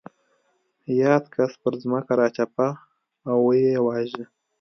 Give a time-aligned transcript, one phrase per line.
[1.01, 2.67] یاد کس پر ځمکه راچپه
[3.29, 4.23] او ویې واژه.